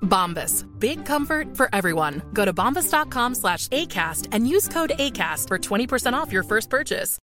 Bombas. 0.00 0.64
Big 0.78 1.04
comfort 1.04 1.54
for 1.56 1.68
everyone. 1.74 2.22
Go 2.32 2.46
to 2.46 2.54
bombas.com 2.54 3.34
slash 3.34 3.68
ACAST 3.68 4.28
and 4.32 4.48
use 4.48 4.68
code 4.68 4.92
ACAST 4.98 5.48
for 5.48 5.58
20% 5.58 6.14
off 6.14 6.32
your 6.32 6.42
first 6.44 6.70
purchase. 6.70 7.18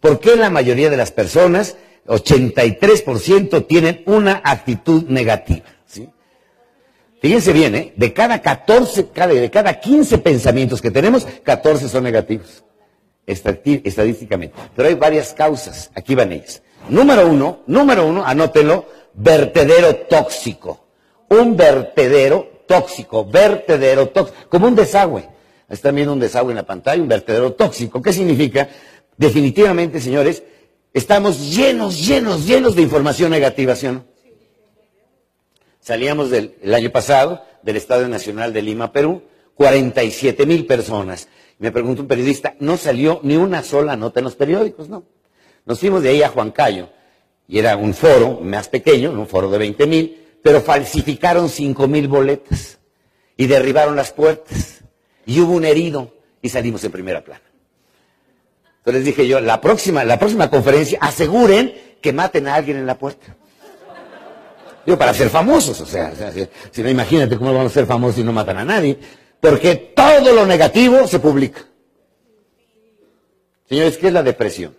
¿Por 0.00 0.20
qué 0.20 0.36
la 0.36 0.50
mayoría 0.50 0.90
de 0.90 0.96
las 0.96 1.10
personas, 1.10 1.76
83%, 2.06 3.66
tienen 3.66 4.02
una 4.06 4.40
actitud 4.44 5.04
negativa? 5.08 5.64
Fíjense 7.20 7.52
bien, 7.52 7.74
¿eh? 7.74 7.92
de 7.96 8.12
cada 8.12 8.40
14, 8.40 9.08
cada- 9.08 9.34
de 9.34 9.50
cada 9.50 9.80
15 9.80 10.18
pensamientos 10.18 10.80
que 10.80 10.92
tenemos, 10.92 11.26
14 11.42 11.88
son 11.88 12.04
negativos, 12.04 12.62
estadísticamente. 13.28 14.56
Pero 14.74 14.88
hay 14.88 14.94
varias 14.94 15.32
causas, 15.34 15.90
aquí 15.94 16.14
van 16.14 16.32
ellas. 16.32 16.62
Número 16.88 17.28
uno, 17.28 17.60
número 17.66 18.06
uno, 18.06 18.24
anótenlo, 18.24 18.86
vertedero 19.14 19.96
tóxico. 20.08 20.86
Un 21.28 21.56
vertedero 21.56 22.64
tóxico, 22.66 23.24
vertedero 23.24 24.08
tóxico, 24.08 24.38
como 24.48 24.66
un 24.66 24.74
desagüe. 24.74 25.28
Están 25.68 25.94
viendo 25.94 26.14
un 26.14 26.20
desagüe 26.20 26.52
en 26.52 26.56
la 26.56 26.66
pantalla, 26.66 27.02
un 27.02 27.08
vertedero 27.08 27.52
tóxico. 27.52 28.00
¿Qué 28.00 28.12
significa? 28.12 28.68
Definitivamente, 29.16 30.00
señores, 30.00 30.42
estamos 30.94 31.54
llenos, 31.54 32.06
llenos, 32.06 32.46
llenos 32.46 32.74
de 32.74 32.82
información 32.82 33.30
negativa, 33.30 33.76
¿sí 33.76 33.86
o 33.86 33.92
no? 33.92 34.04
Salíamos 35.80 36.30
del 36.30 36.54
el 36.62 36.74
año 36.74 36.90
pasado 36.90 37.42
del 37.62 37.76
Estadio 37.76 38.08
Nacional 38.08 38.52
de 38.52 38.62
Lima, 38.62 38.92
Perú, 38.92 39.22
47 39.58 40.46
mil 40.46 40.64
personas. 40.66 41.28
Me 41.58 41.72
preguntó 41.72 42.02
un 42.02 42.08
periodista, 42.08 42.54
no 42.60 42.76
salió 42.76 43.18
ni 43.24 43.36
una 43.36 43.64
sola 43.64 43.96
nota 43.96 44.20
en 44.20 44.24
los 44.24 44.36
periódicos, 44.36 44.88
¿no? 44.88 45.02
Nos 45.66 45.80
fuimos 45.80 46.04
de 46.04 46.10
ahí 46.10 46.22
a 46.22 46.28
Juancayo, 46.28 46.88
y 47.48 47.58
era 47.58 47.76
un 47.76 47.92
foro 47.92 48.38
más 48.40 48.68
pequeño, 48.68 49.10
un 49.10 49.26
foro 49.26 49.50
de 49.50 49.58
20 49.58 49.86
mil, 49.88 50.26
pero 50.44 50.60
falsificaron 50.60 51.48
5 51.48 51.88
mil 51.88 52.06
boletas 52.06 52.78
y 53.36 53.48
derribaron 53.48 53.96
las 53.96 54.12
puertas. 54.12 54.84
Y 55.26 55.40
hubo 55.40 55.54
un 55.54 55.64
herido 55.64 56.14
y 56.40 56.48
salimos 56.50 56.84
en 56.84 56.92
primera 56.92 57.24
plana. 57.24 57.42
Entonces 58.78 59.04
dije 59.04 59.26
yo, 59.26 59.40
la 59.40 59.60
próxima, 59.60 60.04
la 60.04 60.20
próxima 60.20 60.48
conferencia, 60.48 60.98
aseguren 61.02 61.74
que 62.00 62.12
maten 62.12 62.46
a 62.46 62.54
alguien 62.54 62.76
en 62.76 62.86
la 62.86 62.96
puerta. 62.96 63.36
Digo, 64.86 64.96
para 64.96 65.12
ser 65.12 65.28
famosos, 65.28 65.80
o 65.80 65.86
sea, 65.86 66.12
o 66.14 66.16
sea, 66.16 66.30
si, 66.30 66.48
si 66.70 66.82
no 66.82 66.88
imagínate 66.88 67.36
cómo 67.36 67.52
vamos 67.52 67.72
a 67.72 67.74
ser 67.74 67.86
famosos 67.86 68.20
y 68.20 68.24
no 68.24 68.32
matan 68.32 68.58
a 68.58 68.64
nadie, 68.64 68.98
porque 69.40 69.76
todo 69.76 70.34
lo 70.34 70.46
negativo 70.46 71.06
se 71.06 71.18
publica. 71.18 71.64
Señores, 73.68 73.98
¿qué 73.98 74.08
es 74.08 74.12
la 74.12 74.22
depresión? 74.22 74.74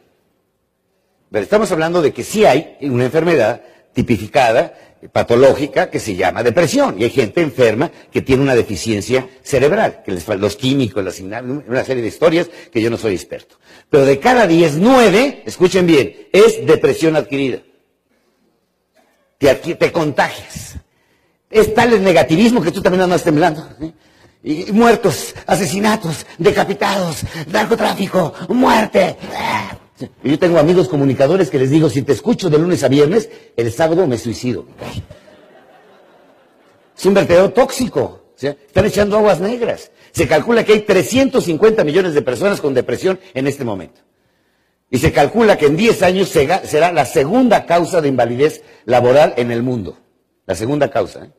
Pero 1.32 1.44
estamos 1.44 1.72
hablando 1.72 2.02
de 2.02 2.12
que 2.12 2.24
sí 2.24 2.46
hay 2.46 2.78
una 2.82 3.06
enfermedad 3.06 3.62
tipificada, 3.94 4.74
patológica, 5.12 5.90
que 5.90 6.00
se 6.00 6.16
llama 6.16 6.44
depresión. 6.44 6.96
Y 7.00 7.04
hay 7.04 7.10
gente 7.12 7.42
enferma 7.42 7.92
que 8.12 8.22
tiene 8.22 8.44
una 8.44 8.56
deficiencia 8.56 9.30
cerebral, 9.44 10.02
que 10.04 10.12
les 10.12 10.28
los 10.28 10.56
químicos, 10.56 11.04
las 11.04 11.20
una 11.20 11.84
serie 11.86 12.02
de 12.02 12.10
historias 12.10 12.50
que 12.72 12.82
yo 12.82 12.90
no 12.90 12.98
soy 12.98 13.14
experto. 13.14 13.58
Pero 13.90 14.06
de 14.06 14.20
cada 14.20 14.48
10, 14.48 14.78
9, 14.78 15.44
escuchen 15.46 15.86
bien, 15.86 16.28
es 16.32 16.66
depresión 16.66 17.16
adquirida. 17.16 17.60
Te, 19.38 19.92
contagias. 19.92 20.76
Es 21.50 21.74
tal 21.74 21.94
el 21.94 22.04
negativismo 22.04 22.62
que 22.62 22.72
tú 22.72 22.82
también 22.82 23.04
andas 23.04 23.24
temblando. 23.24 23.68
¿sí? 23.80 23.94
Y, 24.42 24.72
muertos, 24.72 25.36
asesinatos, 25.46 26.26
decapitados, 26.38 27.24
narcotráfico, 27.52 28.34
muerte. 28.50 29.18
Yo 30.24 30.40
tengo 30.40 30.60
amigos 30.60 30.88
comunicadores 30.88 31.50
que 31.50 31.60
les 31.60 31.70
digo, 31.70 31.90
si 31.90 32.04
te 32.04 32.14
escucho 32.14 32.50
de 32.50 32.58
lunes 32.58 32.84
a 32.84 32.88
viernes, 32.88 33.30
el 33.58 33.72
sábado 33.72 34.08
me 34.08 34.18
suicido. 34.18 34.66
Es 36.98 37.06
un 37.06 37.14
vertedero 37.14 37.52
tóxico. 37.52 38.32
¿sí? 38.36 38.48
Están 38.48 38.86
echando 38.86 39.18
aguas 39.18 39.42
negras. 39.42 39.92
Se 40.12 40.28
calcula 40.28 40.64
que 40.64 40.74
hay 40.74 40.82
350 40.82 41.84
millones 41.84 42.14
de 42.14 42.22
personas 42.22 42.62
con 42.62 42.74
depresión 42.74 43.20
en 43.34 43.48
este 43.48 43.66
momento. 43.66 44.02
Y 44.90 44.98
se 44.98 45.12
calcula 45.12 45.58
que 45.58 45.68
en 45.68 45.76
10 45.76 46.02
años 46.02 46.30
será 46.30 46.92
la 46.92 47.06
segunda 47.06 47.66
causa 47.66 48.02
de 48.02 48.08
invalidez 48.08 48.64
laboral 48.86 49.34
en 49.38 49.52
el 49.52 49.64
mundo. 49.64 49.98
La 50.46 50.56
segunda 50.56 50.90
causa. 50.90 51.26
¿eh? 51.26 51.32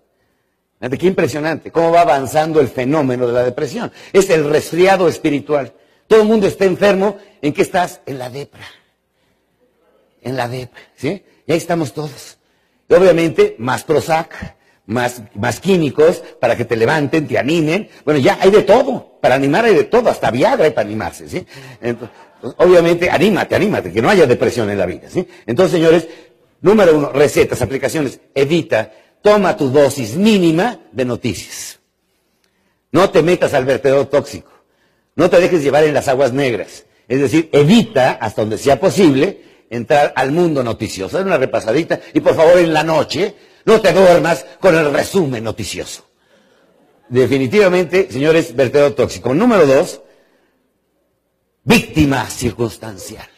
Fíjate 0.81 0.97
qué 0.97 1.07
impresionante, 1.09 1.71
cómo 1.71 1.93
va 1.93 2.01
avanzando 2.01 2.59
el 2.59 2.69
fenómeno 2.69 3.27
de 3.27 3.35
la 3.35 3.45
depresión. 3.45 3.93
Es 4.15 4.31
el 4.31 4.49
resfriado 4.49 5.09
espiritual. 5.09 5.75
Todo 6.07 6.23
el 6.23 6.27
mundo 6.27 6.47
está 6.47 6.65
enfermo. 6.65 7.19
¿En 7.43 7.53
qué 7.53 7.61
estás? 7.61 8.01
En 8.07 8.19
la 8.19 8.31
depra. 8.31 8.65
En 10.23 10.39
la 10.39 10.49
depra, 10.49 10.81
¿sí? 10.97 11.23
Y 11.47 11.53
ahí 11.53 11.59
estamos 11.59 11.93
todos. 11.93 12.39
Y 12.89 12.95
obviamente, 12.95 13.57
más 13.59 13.85
Prozac, 13.85 14.57
más, 14.87 15.23
más 15.35 15.61
químicos 15.61 16.23
para 16.41 16.57
que 16.57 16.65
te 16.65 16.77
levanten, 16.77 17.29
te 17.29 17.37
animen. 17.37 17.91
Bueno, 18.07 18.19
ya 18.19 18.39
hay 18.41 18.51
de 18.51 18.63
todo. 18.63 19.19
Para 19.21 19.35
animar 19.35 19.67
hay 19.67 19.75
de 19.75 19.85
todo. 19.85 20.09
Hasta 20.09 20.31
Viagra 20.31 20.65
hay 20.65 20.71
para 20.71 20.87
animarse, 20.87 21.29
¿sí? 21.29 21.47
Entonces, 21.83 22.17
obviamente, 22.57 23.11
anímate, 23.11 23.55
anímate, 23.55 23.93
que 23.93 24.01
no 24.01 24.09
haya 24.09 24.25
depresión 24.25 24.71
en 24.71 24.79
la 24.79 24.87
vida, 24.87 25.11
¿sí? 25.11 25.29
Entonces, 25.45 25.73
señores, 25.73 26.09
número 26.63 26.97
uno, 26.97 27.13
recetas, 27.13 27.61
aplicaciones. 27.61 28.19
Evita, 28.35 28.91
toma 29.23 29.57
tu 29.57 29.71
dosis 29.71 30.17
mínima 30.17 30.79
de 30.93 31.05
noticias. 31.05 31.79
No 32.93 33.11
te 33.11 33.23
metas 33.23 33.55
al 33.55 33.65
vertedero 33.65 34.09
tóxico. 34.09 34.51
No 35.15 35.31
te 35.31 35.41
dejes 35.41 35.63
llevar 35.63 35.85
en 35.85 35.95
las 35.95 36.09
aguas 36.09 36.33
negras. 36.33 36.87
Es 37.09 37.21
decir, 37.21 37.49
evita, 37.53 38.13
hasta 38.13 38.43
donde 38.43 38.59
sea 38.59 38.79
posible, 38.81 39.43
entrar 39.69 40.13
al 40.17 40.33
mundo 40.33 40.63
noticioso. 40.63 41.17
Dale 41.17 41.29
una 41.29 41.39
repasadita 41.39 42.01
y 42.13 42.21
por 42.21 42.35
favor 42.35 42.59
en 42.59 42.73
la 42.73 42.83
noche 42.83 43.35
no 43.65 43.81
te 43.81 43.93
duermas 43.93 44.47
con 44.61 44.77
el 44.77 44.93
resumen 44.93 45.45
noticioso. 45.45 46.07
Definitivamente, 47.09 48.11
señores, 48.11 48.55
vertedero 48.55 48.95
tóxico. 48.95 49.35
Número 49.35 49.67
dos, 49.67 50.01
víctima 51.65 52.29
circunstancial. 52.29 53.29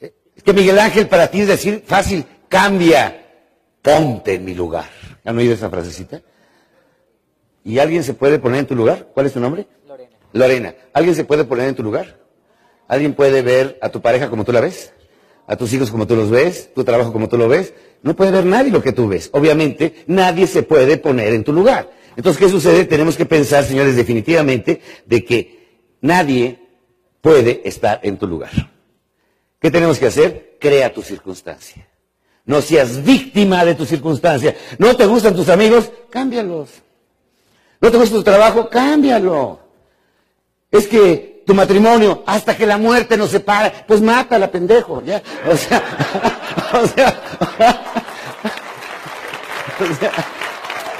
Es 0.00 0.42
que 0.42 0.52
Miguel 0.52 0.78
Ángel 0.78 1.08
para 1.08 1.30
ti 1.30 1.40
es 1.40 1.48
decir 1.48 1.82
fácil, 1.86 2.24
cambia, 2.48 3.25
ponte 3.86 4.34
en 4.34 4.44
mi 4.44 4.52
lugar. 4.52 4.90
¿Han 5.24 5.38
oído 5.38 5.54
esa 5.54 5.70
frasecita? 5.70 6.20
¿Y 7.64 7.78
alguien 7.78 8.02
se 8.02 8.14
puede 8.14 8.40
poner 8.40 8.60
en 8.60 8.66
tu 8.66 8.74
lugar? 8.74 9.10
¿Cuál 9.14 9.26
es 9.26 9.32
tu 9.32 9.38
nombre? 9.38 9.68
Lorena. 9.86 10.16
Lorena. 10.32 10.74
¿Alguien 10.92 11.14
se 11.14 11.22
puede 11.22 11.44
poner 11.44 11.68
en 11.68 11.76
tu 11.76 11.84
lugar? 11.84 12.18
¿Alguien 12.88 13.14
puede 13.14 13.42
ver 13.42 13.78
a 13.80 13.88
tu 13.88 14.00
pareja 14.02 14.28
como 14.28 14.44
tú 14.44 14.50
la 14.50 14.60
ves? 14.60 14.92
¿A 15.46 15.54
tus 15.54 15.72
hijos 15.72 15.92
como 15.92 16.08
tú 16.08 16.16
los 16.16 16.30
ves? 16.30 16.74
¿Tu 16.74 16.82
trabajo 16.82 17.12
como 17.12 17.28
tú 17.28 17.38
lo 17.38 17.48
ves? 17.48 17.74
No 18.02 18.16
puede 18.16 18.32
ver 18.32 18.44
nadie 18.44 18.72
lo 18.72 18.82
que 18.82 18.92
tú 18.92 19.06
ves. 19.06 19.30
Obviamente, 19.32 20.04
nadie 20.08 20.48
se 20.48 20.64
puede 20.64 20.96
poner 20.96 21.32
en 21.32 21.44
tu 21.44 21.52
lugar. 21.52 21.88
Entonces, 22.16 22.40
¿qué 22.40 22.48
sucede? 22.48 22.86
Tenemos 22.86 23.16
que 23.16 23.24
pensar, 23.24 23.62
señores, 23.62 23.94
definitivamente, 23.94 24.80
de 25.06 25.24
que 25.24 25.68
nadie 26.00 26.58
puede 27.20 27.62
estar 27.64 28.00
en 28.02 28.16
tu 28.16 28.26
lugar. 28.26 28.50
¿Qué 29.60 29.70
tenemos 29.70 30.00
que 30.00 30.06
hacer? 30.06 30.56
Crea 30.58 30.92
tu 30.92 31.02
circunstancia. 31.02 31.86
No 32.46 32.62
seas 32.62 33.04
víctima 33.04 33.64
de 33.64 33.74
tu 33.74 33.84
circunstancia. 33.84 34.56
¿No 34.78 34.96
te 34.96 35.04
gustan 35.04 35.34
tus 35.34 35.48
amigos? 35.48 35.90
Cámbialos. 36.10 36.70
¿No 37.80 37.90
te 37.90 37.98
gusta 37.98 38.16
tu 38.16 38.22
trabajo? 38.22 38.70
Cámbialo. 38.70 39.60
Es 40.70 40.86
que 40.86 41.42
tu 41.46 41.54
matrimonio, 41.54 42.22
hasta 42.26 42.56
que 42.56 42.66
la 42.66 42.78
muerte 42.78 43.16
nos 43.16 43.30
separe, 43.30 43.72
pues 43.86 44.00
mátala, 44.00 44.50
pendejo, 44.50 45.02
¿ya? 45.04 45.22
O 45.48 45.56
sea, 45.56 45.82
o 46.72 46.86
sea, 46.86 47.08
o 49.80 49.94
sea, 49.94 50.12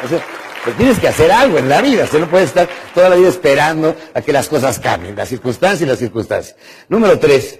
o 0.04 0.08
sea, 0.08 0.20
pues 0.64 0.76
tienes 0.76 0.98
que 0.98 1.08
hacer 1.08 1.32
algo 1.32 1.58
en 1.58 1.68
la 1.68 1.82
vida, 1.82 2.06
se 2.06 2.20
no 2.20 2.28
puedes 2.28 2.48
estar 2.48 2.68
toda 2.94 3.08
la 3.08 3.16
vida 3.16 3.28
esperando 3.28 3.96
a 4.14 4.20
que 4.20 4.32
las 4.32 4.48
cosas 4.48 4.78
cambien, 4.78 5.16
las 5.16 5.28
circunstancias 5.28 5.82
y 5.82 5.86
las 5.86 5.98
circunstancias. 5.98 6.56
Número 6.88 7.18
tres, 7.18 7.58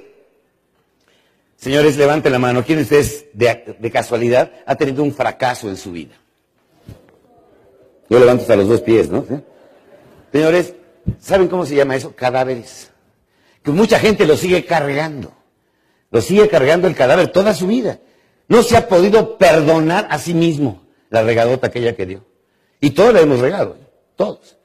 señores, 1.56 1.96
levanten 1.96 2.32
la 2.32 2.38
mano, 2.38 2.64
¿quién 2.64 2.78
de 2.78 2.82
ustedes 2.84 3.26
de, 3.32 3.90
casualidad 3.90 4.52
ha 4.66 4.74
tenido 4.76 5.02
un 5.02 5.12
fracaso 5.12 5.68
en 5.68 5.76
su 5.76 5.92
vida? 5.92 6.14
Yo 8.08 8.18
levanto 8.18 8.42
hasta 8.42 8.56
los 8.56 8.68
dos 8.68 8.80
pies, 8.82 9.10
¿no? 9.10 9.24
Señores, 10.32 10.74
¿saben 11.18 11.48
cómo 11.48 11.66
se 11.66 11.74
llama 11.74 11.96
eso? 11.96 12.14
Cadáveres. 12.14 12.90
Que 13.62 13.72
mucha 13.72 13.98
gente 13.98 14.26
lo 14.26 14.36
sigue 14.36 14.64
cargando. 14.64 15.32
Lo 16.10 16.20
sigue 16.20 16.48
cargando 16.48 16.86
el 16.86 16.94
cadáver 16.94 17.32
toda 17.32 17.52
su 17.52 17.66
vida. 17.66 17.98
No 18.48 18.62
se 18.62 18.76
ha 18.76 18.88
podido 18.88 19.38
perdonar 19.38 20.06
a 20.10 20.18
sí 20.18 20.34
mismo 20.34 20.86
la 21.10 21.22
regadota 21.22 21.66
aquella 21.66 21.96
que 21.96 22.06
dio. 22.06 22.24
Y 22.80 22.90
todos 22.90 23.12
la 23.12 23.20
hemos 23.20 23.40
regado, 23.40 23.76
¿eh? 23.80 23.86
todos. 24.14 24.56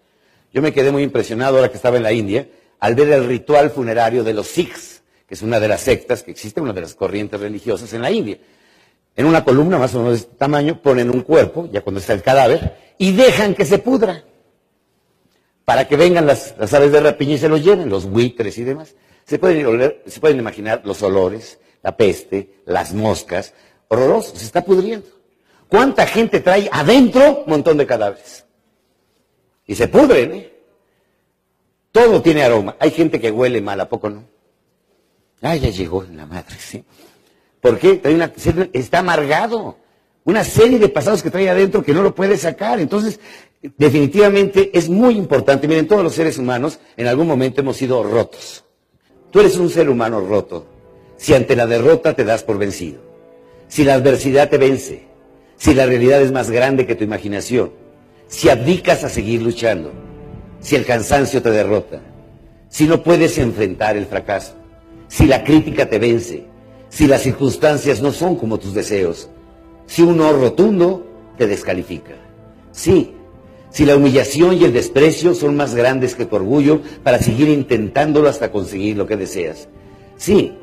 Yo 0.53 0.61
me 0.61 0.73
quedé 0.73 0.91
muy 0.91 1.03
impresionado 1.03 1.57
ahora 1.57 1.69
que 1.69 1.77
estaba 1.77 1.97
en 1.97 2.03
la 2.03 2.11
India 2.11 2.47
al 2.79 2.95
ver 2.95 3.09
el 3.09 3.25
ritual 3.25 3.69
funerario 3.71 4.23
de 4.23 4.33
los 4.33 4.47
Sikhs, 4.47 5.00
es 5.31 5.41
una 5.41 5.61
de 5.61 5.69
las 5.69 5.79
sectas 5.79 6.23
que 6.23 6.31
existe, 6.31 6.59
una 6.59 6.73
de 6.73 6.81
las 6.81 6.93
corrientes 6.93 7.39
religiosas 7.39 7.93
en 7.93 8.01
la 8.01 8.11
India. 8.11 8.37
En 9.15 9.25
una 9.25 9.45
columna 9.45 9.77
más 9.77 9.95
o 9.95 9.99
menos 9.99 10.13
de 10.13 10.19
este 10.19 10.35
tamaño 10.35 10.81
ponen 10.81 11.09
un 11.09 11.21
cuerpo, 11.21 11.69
ya 11.71 11.79
cuando 11.81 12.01
está 12.01 12.11
el 12.11 12.21
cadáver, 12.21 12.95
y 12.97 13.13
dejan 13.13 13.55
que 13.55 13.63
se 13.63 13.77
pudra. 13.77 14.25
Para 15.63 15.87
que 15.87 15.95
vengan 15.95 16.27
las, 16.27 16.53
aves 16.73 16.91
de 16.91 16.99
rapiña 16.99 17.35
y 17.35 17.37
se 17.37 17.47
lo 17.47 17.55
lleven, 17.55 17.89
los 17.89 18.09
buitres 18.09 18.57
y 18.57 18.65
demás. 18.65 18.93
Se 19.23 19.39
pueden, 19.39 19.95
se 20.05 20.19
pueden 20.19 20.37
imaginar 20.37 20.81
los 20.83 21.01
olores, 21.01 21.59
la 21.81 21.95
peste, 21.95 22.61
las 22.65 22.93
moscas, 22.93 23.53
horroroso, 23.87 24.35
se 24.35 24.43
está 24.43 24.65
pudriendo. 24.65 25.07
¿Cuánta 25.69 26.05
gente 26.05 26.41
trae 26.41 26.67
adentro 26.73 27.43
un 27.45 27.51
montón 27.51 27.77
de 27.77 27.87
cadáveres? 27.87 28.45
Y 29.65 29.75
se 29.75 29.87
pudren, 29.87 30.33
¿eh? 30.33 30.53
Todo 31.93 32.21
tiene 32.21 32.43
aroma. 32.43 32.75
Hay 32.79 32.91
gente 32.91 33.21
que 33.21 33.31
huele 33.31 33.61
mal, 33.61 33.79
¿a 33.79 33.87
poco 33.87 34.09
no? 34.09 34.25
Ah, 35.41 35.55
ya 35.55 35.69
llegó 35.69 36.03
la 36.03 36.25
madre, 36.25 36.55
¿sí? 36.59 36.83
¿Por 37.59 37.77
qué? 37.77 37.95
Trae 37.95 38.15
una, 38.15 38.31
está 38.73 38.99
amargado 38.99 39.77
una 40.23 40.43
serie 40.43 40.79
de 40.79 40.89
pasados 40.89 41.23
que 41.23 41.31
trae 41.31 41.49
adentro 41.49 41.83
que 41.83 41.93
no 41.93 42.03
lo 42.03 42.13
puede 42.13 42.37
sacar. 42.37 42.79
Entonces, 42.79 43.19
definitivamente 43.77 44.71
es 44.73 44.89
muy 44.89 45.15
importante. 45.15 45.67
Miren, 45.67 45.87
todos 45.87 46.03
los 46.03 46.13
seres 46.13 46.37
humanos 46.37 46.79
en 46.97 47.07
algún 47.07 47.27
momento 47.27 47.61
hemos 47.61 47.77
sido 47.77 48.03
rotos. 48.03 48.63
Tú 49.31 49.39
eres 49.39 49.57
un 49.57 49.69
ser 49.69 49.89
humano 49.89 50.21
roto. 50.21 50.67
Si 51.17 51.33
ante 51.33 51.55
la 51.55 51.67
derrota 51.67 52.15
te 52.15 52.23
das 52.23 52.43
por 52.43 52.57
vencido, 52.57 52.99
si 53.67 53.83
la 53.83 53.93
adversidad 53.93 54.49
te 54.49 54.57
vence, 54.57 55.07
si 55.55 55.73
la 55.75 55.85
realidad 55.85 56.21
es 56.21 56.31
más 56.31 56.49
grande 56.49 56.87
que 56.87 56.95
tu 56.95 57.03
imaginación, 57.03 57.71
si 58.27 58.49
abdicas 58.49 59.03
a 59.03 59.09
seguir 59.09 59.41
luchando, 59.41 59.91
si 60.59 60.75
el 60.75 60.85
cansancio 60.85 61.41
te 61.41 61.51
derrota, 61.51 62.01
si 62.69 62.87
no 62.87 63.03
puedes 63.03 63.37
enfrentar 63.37 63.97
el 63.97 64.07
fracaso, 64.07 64.55
si 65.11 65.27
la 65.27 65.43
crítica 65.43 65.89
te 65.89 65.99
vence, 65.99 66.45
si 66.87 67.05
las 67.05 67.23
circunstancias 67.23 68.01
no 68.01 68.13
son 68.13 68.37
como 68.37 68.57
tus 68.59 68.73
deseos, 68.73 69.29
si 69.85 70.03
un 70.03 70.15
no 70.15 70.31
rotundo 70.31 71.05
te 71.37 71.47
descalifica. 71.47 72.13
Sí, 72.71 73.13
si 73.71 73.83
la 73.83 73.97
humillación 73.97 74.55
y 74.55 74.63
el 74.63 74.71
desprecio 74.71 75.35
son 75.35 75.57
más 75.57 75.75
grandes 75.75 76.15
que 76.15 76.25
tu 76.25 76.37
orgullo 76.37 76.79
para 77.03 77.19
seguir 77.19 77.49
intentándolo 77.49 78.29
hasta 78.29 78.53
conseguir 78.53 78.95
lo 78.95 79.05
que 79.05 79.17
deseas. 79.17 79.67
Sí, 80.15 80.53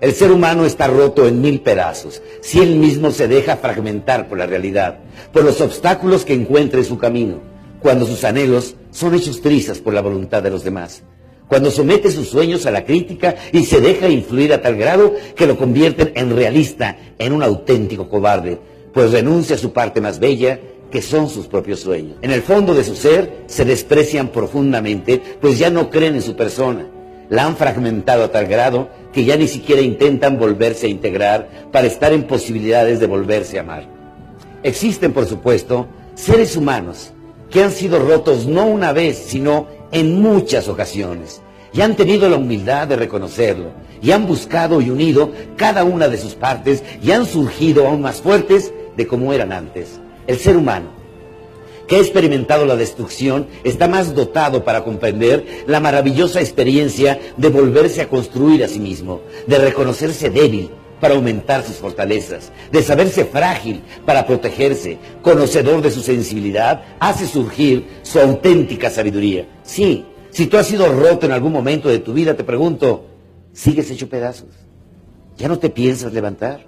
el 0.00 0.14
ser 0.14 0.32
humano 0.32 0.64
está 0.64 0.86
roto 0.86 1.28
en 1.28 1.42
mil 1.42 1.60
pedazos, 1.60 2.22
si 2.40 2.58
él 2.60 2.76
mismo 2.76 3.10
se 3.10 3.28
deja 3.28 3.58
fragmentar 3.58 4.30
por 4.30 4.38
la 4.38 4.46
realidad, 4.46 5.00
por 5.30 5.44
los 5.44 5.60
obstáculos 5.60 6.24
que 6.24 6.32
encuentra 6.32 6.80
en 6.80 6.86
su 6.86 6.96
camino, 6.96 7.42
cuando 7.80 8.06
sus 8.06 8.24
anhelos 8.24 8.76
son 8.92 9.14
hechos 9.14 9.42
trizas 9.42 9.78
por 9.78 9.92
la 9.92 10.00
voluntad 10.00 10.42
de 10.42 10.50
los 10.50 10.64
demás 10.64 11.02
cuando 11.50 11.72
somete 11.72 12.12
sus 12.12 12.28
sueños 12.28 12.64
a 12.64 12.70
la 12.70 12.84
crítica 12.84 13.34
y 13.50 13.64
se 13.64 13.80
deja 13.80 14.08
influir 14.08 14.52
a 14.52 14.62
tal 14.62 14.76
grado 14.76 15.12
que 15.34 15.48
lo 15.48 15.58
convierten 15.58 16.12
en 16.14 16.34
realista, 16.34 16.96
en 17.18 17.32
un 17.32 17.42
auténtico 17.42 18.08
cobarde, 18.08 18.60
pues 18.94 19.10
renuncia 19.10 19.56
a 19.56 19.58
su 19.58 19.72
parte 19.72 20.00
más 20.00 20.20
bella, 20.20 20.60
que 20.92 21.02
son 21.02 21.28
sus 21.28 21.48
propios 21.48 21.80
sueños. 21.80 22.18
En 22.22 22.30
el 22.30 22.42
fondo 22.42 22.72
de 22.72 22.84
su 22.84 22.94
ser 22.94 23.42
se 23.48 23.64
desprecian 23.64 24.28
profundamente, 24.28 25.20
pues 25.40 25.58
ya 25.58 25.70
no 25.70 25.90
creen 25.90 26.14
en 26.14 26.22
su 26.22 26.36
persona. 26.36 26.86
La 27.30 27.46
han 27.46 27.56
fragmentado 27.56 28.22
a 28.22 28.30
tal 28.30 28.46
grado 28.46 28.88
que 29.12 29.24
ya 29.24 29.36
ni 29.36 29.48
siquiera 29.48 29.82
intentan 29.82 30.38
volverse 30.38 30.86
a 30.86 30.90
integrar 30.90 31.68
para 31.72 31.88
estar 31.88 32.12
en 32.12 32.28
posibilidades 32.28 33.00
de 33.00 33.06
volverse 33.08 33.58
a 33.58 33.62
amar. 33.62 33.88
Existen, 34.62 35.12
por 35.12 35.26
supuesto, 35.26 35.88
seres 36.14 36.56
humanos 36.56 37.12
que 37.50 37.64
han 37.64 37.72
sido 37.72 37.98
rotos 37.98 38.46
no 38.46 38.66
una 38.66 38.92
vez, 38.92 39.18
sino 39.18 39.66
en 39.92 40.20
muchas 40.20 40.68
ocasiones 40.68 41.42
y 41.72 41.80
han 41.80 41.96
tenido 41.96 42.28
la 42.28 42.36
humildad 42.36 42.88
de 42.88 42.96
reconocerlo 42.96 43.70
y 44.02 44.10
han 44.10 44.26
buscado 44.26 44.80
y 44.80 44.90
unido 44.90 45.32
cada 45.56 45.84
una 45.84 46.08
de 46.08 46.18
sus 46.18 46.34
partes 46.34 46.82
y 47.02 47.12
han 47.12 47.26
surgido 47.26 47.86
aún 47.86 48.00
más 48.00 48.20
fuertes 48.20 48.72
de 48.96 49.06
como 49.06 49.32
eran 49.32 49.52
antes. 49.52 50.00
El 50.26 50.38
ser 50.38 50.56
humano, 50.56 50.90
que 51.86 51.96
ha 51.96 52.00
experimentado 52.00 52.66
la 52.66 52.76
destrucción, 52.76 53.46
está 53.64 53.88
más 53.88 54.14
dotado 54.14 54.64
para 54.64 54.84
comprender 54.84 55.64
la 55.66 55.80
maravillosa 55.80 56.40
experiencia 56.40 57.18
de 57.36 57.48
volverse 57.48 58.00
a 58.00 58.08
construir 58.08 58.64
a 58.64 58.68
sí 58.68 58.78
mismo, 58.78 59.20
de 59.46 59.58
reconocerse 59.58 60.30
débil 60.30 60.70
para 61.00 61.14
aumentar 61.14 61.64
sus 61.64 61.76
fortalezas, 61.76 62.52
de 62.70 62.82
saberse 62.82 63.24
frágil 63.24 63.82
para 64.04 64.26
protegerse, 64.26 64.98
conocedor 65.22 65.82
de 65.82 65.90
su 65.90 66.02
sensibilidad, 66.02 66.82
hace 67.00 67.26
surgir 67.26 67.86
su 68.02 68.20
auténtica 68.20 68.90
sabiduría. 68.90 69.46
Sí, 69.62 70.04
si 70.30 70.46
tú 70.46 70.58
has 70.58 70.66
sido 70.66 70.92
roto 70.92 71.26
en 71.26 71.32
algún 71.32 71.52
momento 71.52 71.88
de 71.88 71.98
tu 71.98 72.12
vida, 72.12 72.36
te 72.36 72.44
pregunto, 72.44 73.06
¿sigues 73.52 73.90
hecho 73.90 74.08
pedazos? 74.08 74.48
¿Ya 75.36 75.48
no 75.48 75.58
te 75.58 75.70
piensas 75.70 76.12
levantar? 76.12 76.66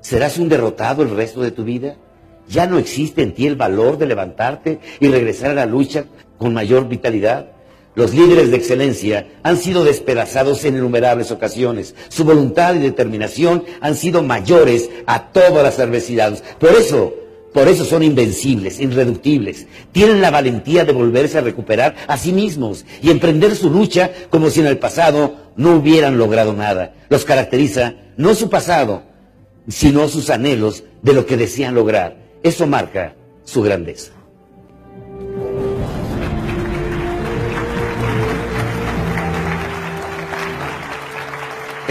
¿Serás 0.00 0.38
un 0.38 0.48
derrotado 0.48 1.02
el 1.02 1.10
resto 1.10 1.40
de 1.40 1.50
tu 1.50 1.64
vida? 1.64 1.96
¿Ya 2.48 2.66
no 2.66 2.78
existe 2.78 3.22
en 3.22 3.34
ti 3.34 3.46
el 3.46 3.56
valor 3.56 3.98
de 3.98 4.06
levantarte 4.06 4.78
y 5.00 5.08
regresar 5.08 5.50
a 5.50 5.54
la 5.54 5.66
lucha 5.66 6.04
con 6.38 6.54
mayor 6.54 6.88
vitalidad? 6.88 7.53
Los 7.94 8.12
líderes 8.12 8.50
de 8.50 8.56
excelencia 8.56 9.28
han 9.44 9.56
sido 9.56 9.84
despedazados 9.84 10.64
en 10.64 10.76
innumerables 10.76 11.30
ocasiones. 11.30 11.94
Su 12.08 12.24
voluntad 12.24 12.74
y 12.74 12.80
determinación 12.80 13.64
han 13.80 13.94
sido 13.94 14.22
mayores 14.22 14.90
a 15.06 15.28
todas 15.28 15.62
las 15.62 15.78
adversidades. 15.78 16.42
Por 16.58 16.70
eso, 16.70 17.14
por 17.52 17.68
eso 17.68 17.84
son 17.84 18.02
invencibles, 18.02 18.80
irreductibles. 18.80 19.68
Tienen 19.92 20.20
la 20.20 20.32
valentía 20.32 20.84
de 20.84 20.92
volverse 20.92 21.38
a 21.38 21.42
recuperar 21.42 21.94
a 22.08 22.16
sí 22.16 22.32
mismos 22.32 22.84
y 23.00 23.10
emprender 23.10 23.54
su 23.54 23.70
lucha 23.70 24.10
como 24.28 24.50
si 24.50 24.58
en 24.58 24.66
el 24.66 24.78
pasado 24.78 25.36
no 25.56 25.76
hubieran 25.76 26.18
logrado 26.18 26.52
nada. 26.52 26.94
Los 27.08 27.24
caracteriza 27.24 27.94
no 28.16 28.34
su 28.34 28.50
pasado, 28.50 29.04
sino 29.68 30.08
sus 30.08 30.30
anhelos 30.30 30.82
de 31.02 31.12
lo 31.12 31.26
que 31.26 31.36
desean 31.36 31.76
lograr. 31.76 32.16
Eso 32.42 32.66
marca 32.66 33.14
su 33.44 33.62
grandeza. 33.62 34.10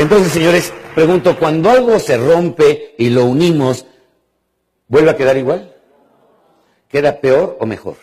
Entonces, 0.04 0.34
señores, 0.34 0.74
pregunto, 0.96 1.40
cuando 1.40 1.70
algo 1.70 1.98
se 1.98 2.18
rompe 2.18 2.94
y 2.98 3.10
lo 3.10 3.24
unimos, 3.24 3.86
¿vuelve 4.90 5.12
a 5.12 5.16
quedar 5.16 5.38
igual? 5.38 5.74
¿Queda 6.90 7.22
peor 7.22 7.56
o 7.62 7.66
mejor? 7.66 7.96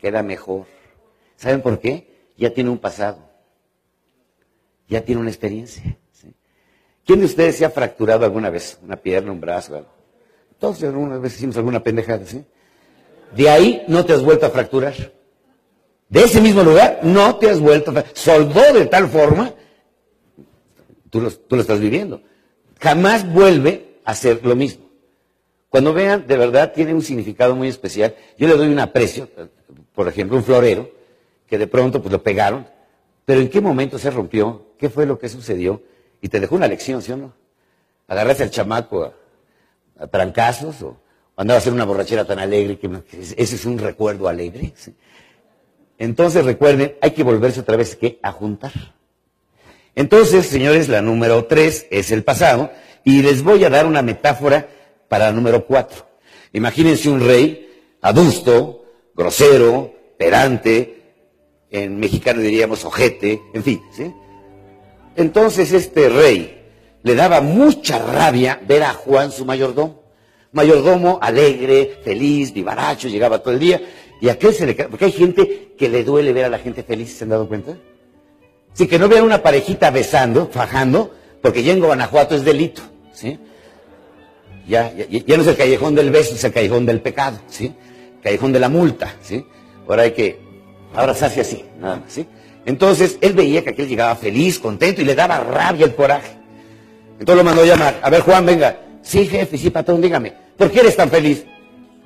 Queda 0.00 0.24
mejor. 0.24 0.66
¿Saben 1.36 1.62
por 1.62 1.78
qué? 1.78 2.32
Ya 2.36 2.52
tiene 2.52 2.70
un 2.70 2.78
pasado. 2.78 3.18
Ya 4.88 5.00
tiene 5.04 5.20
una 5.20 5.30
experiencia. 5.30 5.96
¿Quién 7.06 7.20
de 7.20 7.26
ustedes 7.26 7.54
se 7.54 7.64
ha 7.64 7.70
fracturado 7.70 8.24
alguna 8.24 8.50
vez? 8.50 8.80
Una 8.82 8.96
pierna, 8.96 9.30
un 9.30 9.40
brazo, 9.40 9.76
algo. 9.76 9.90
Todos 10.58 10.82
alguna 10.82 11.18
vez 11.18 11.36
hicimos 11.36 11.56
alguna 11.56 11.84
pendejada, 11.84 12.26
¿sí? 12.26 12.44
De 13.36 13.48
ahí 13.48 13.84
no 13.86 14.04
te 14.04 14.14
has 14.14 14.24
vuelto 14.24 14.46
a 14.46 14.50
fracturar. 14.50 15.12
De 16.08 16.24
ese 16.24 16.40
mismo 16.40 16.64
lugar 16.64 16.98
no 17.04 17.36
te 17.36 17.48
has 17.48 17.60
vuelto 17.60 17.92
a 17.92 17.94
fracturar. 17.94 18.18
Soldó 18.18 18.72
de 18.72 18.86
tal 18.86 19.08
forma 19.08 19.54
Tú 21.10 21.20
lo, 21.20 21.60
estás 21.60 21.80
viviendo. 21.80 22.22
Jamás 22.80 23.30
vuelve 23.30 23.98
hacer 24.04 24.44
lo 24.44 24.56
mismo. 24.56 24.88
Cuando 25.68 25.92
vean, 25.92 26.26
de 26.26 26.36
verdad 26.36 26.72
tiene 26.72 26.94
un 26.94 27.02
significado 27.02 27.54
muy 27.54 27.68
especial. 27.68 28.14
Yo 28.38 28.48
le 28.48 28.56
doy 28.56 28.68
un 28.68 28.78
aprecio, 28.78 29.28
por 29.94 30.08
ejemplo, 30.08 30.36
un 30.36 30.44
florero, 30.44 30.90
que 31.46 31.58
de 31.58 31.66
pronto 31.66 32.00
pues 32.00 32.12
lo 32.12 32.22
pegaron, 32.22 32.66
pero 33.24 33.40
¿en 33.40 33.48
qué 33.48 33.60
momento 33.60 33.98
se 33.98 34.10
rompió? 34.10 34.68
¿Qué 34.78 34.88
fue 34.88 35.04
lo 35.06 35.18
que 35.18 35.28
sucedió? 35.28 35.82
Y 36.20 36.28
te 36.28 36.40
dejó 36.40 36.54
una 36.54 36.66
lección, 36.66 37.02
¿sí 37.02 37.12
o 37.12 37.16
no? 37.16 37.32
Agarraste 38.08 38.44
al 38.44 38.50
chamaco 38.50 39.04
a, 39.04 39.14
a 39.98 40.06
trancazos 40.06 40.82
o 40.82 40.96
andaba 41.36 41.56
a 41.56 41.60
hacer 41.60 41.72
una 41.72 41.84
borrachera 41.84 42.24
tan 42.24 42.38
alegre 42.38 42.78
que 42.78 42.90
ese 43.12 43.54
es 43.54 43.64
un 43.64 43.78
recuerdo 43.78 44.28
alegre. 44.28 44.72
Entonces 45.98 46.44
recuerden, 46.44 46.96
hay 47.00 47.10
que 47.12 47.22
volverse 47.22 47.60
otra 47.60 47.76
vez 47.76 47.94
¿qué? 47.96 48.18
a 48.22 48.32
juntar. 48.32 48.72
Entonces, 50.00 50.46
señores, 50.46 50.88
la 50.88 51.02
número 51.02 51.44
tres 51.44 51.86
es 51.90 52.10
el 52.10 52.24
pasado 52.24 52.70
y 53.04 53.20
les 53.20 53.42
voy 53.42 53.62
a 53.64 53.68
dar 53.68 53.84
una 53.84 54.00
metáfora 54.00 54.66
para 55.10 55.26
la 55.26 55.32
número 55.32 55.66
cuatro. 55.66 56.06
Imagínense 56.54 57.10
un 57.10 57.20
rey 57.20 57.68
adusto, 58.00 58.86
grosero, 59.14 59.92
pedante, 60.16 61.02
en 61.70 61.98
mexicano 62.00 62.40
diríamos 62.40 62.82
ojete, 62.86 63.42
en 63.52 63.62
fin. 63.62 63.82
¿sí? 63.92 64.10
Entonces 65.16 65.70
este 65.70 66.08
rey 66.08 66.62
le 67.02 67.14
daba 67.14 67.42
mucha 67.42 67.98
rabia 67.98 68.58
ver 68.66 68.84
a 68.84 68.94
Juan 68.94 69.30
su 69.30 69.44
mayordomo. 69.44 70.02
Mayordomo 70.52 71.18
alegre, 71.20 71.98
feliz, 72.02 72.54
vivaracho, 72.54 73.08
llegaba 73.08 73.40
todo 73.40 73.52
el 73.52 73.60
día. 73.60 73.82
Y 74.22 74.30
a 74.30 74.38
qué 74.38 74.50
se 74.50 74.64
le 74.64 74.74
Porque 74.74 75.04
hay 75.04 75.12
gente 75.12 75.74
que 75.76 75.90
le 75.90 76.04
duele 76.04 76.32
ver 76.32 76.46
a 76.46 76.48
la 76.48 76.58
gente 76.58 76.82
feliz, 76.84 77.18
¿se 77.18 77.24
han 77.24 77.30
dado 77.30 77.46
cuenta? 77.46 77.76
Sí, 78.72 78.86
que 78.86 78.98
no 78.98 79.08
vean 79.08 79.24
una 79.24 79.42
parejita 79.42 79.90
besando, 79.90 80.48
fajando, 80.50 81.14
porque 81.42 81.62
ya 81.62 81.72
en 81.72 81.80
Guanajuato 81.80 82.34
es 82.34 82.44
delito, 82.44 82.82
¿sí? 83.12 83.38
Ya, 84.66 84.92
ya, 84.92 85.06
ya 85.08 85.36
no 85.36 85.42
es 85.42 85.48
el 85.48 85.56
callejón 85.56 85.94
del 85.94 86.10
beso, 86.10 86.34
es 86.34 86.44
el 86.44 86.52
callejón 86.52 86.86
del 86.86 87.00
pecado, 87.00 87.38
¿sí? 87.48 87.74
Callejón 88.22 88.52
de 88.52 88.60
la 88.60 88.68
multa, 88.68 89.14
¿sí? 89.22 89.44
Ahora 89.88 90.02
hay 90.02 90.12
que 90.12 90.38
abrazarse 90.94 91.40
así, 91.40 91.64
nada 91.80 91.96
más, 91.96 92.12
¿sí? 92.12 92.26
Entonces, 92.66 93.18
él 93.20 93.32
veía 93.32 93.64
que 93.64 93.70
aquel 93.70 93.88
llegaba 93.88 94.14
feliz, 94.16 94.58
contento, 94.58 95.00
y 95.00 95.04
le 95.04 95.14
daba 95.14 95.40
rabia 95.40 95.86
el 95.86 95.94
coraje. 95.94 96.36
Entonces 97.18 97.36
lo 97.36 97.44
mandó 97.44 97.62
a 97.62 97.66
llamar. 97.66 98.00
A 98.02 98.10
ver, 98.10 98.20
Juan, 98.20 98.46
venga. 98.46 98.80
Sí, 99.02 99.26
jefe, 99.26 99.58
sí, 99.58 99.70
patrón, 99.70 100.00
dígame. 100.00 100.32
¿Por 100.56 100.70
qué 100.70 100.80
eres 100.80 100.96
tan 100.96 101.10
feliz? 101.10 101.44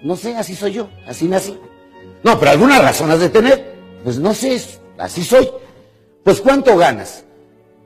No 0.02 0.16
sé, 0.16 0.36
así 0.36 0.54
soy 0.54 0.72
yo, 0.72 0.88
así 1.06 1.26
nací. 1.26 1.58
No, 2.22 2.38
pero 2.38 2.52
alguna 2.52 2.80
razón 2.80 3.10
has 3.10 3.20
de 3.20 3.28
tener. 3.28 3.74
Pues 4.02 4.18
no 4.18 4.32
sé, 4.34 4.60
así 4.98 5.24
soy. 5.24 5.48
Pues 6.24 6.40
¿cuánto 6.40 6.76
ganas? 6.76 7.22